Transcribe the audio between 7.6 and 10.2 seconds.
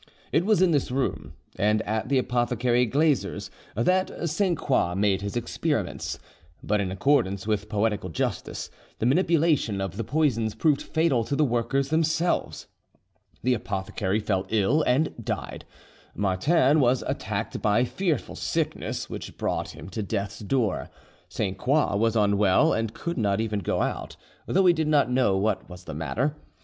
poetical justice, the manipulation of the